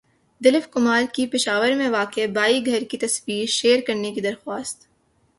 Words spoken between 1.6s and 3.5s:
میں واقع بائی گھر کی تصاویر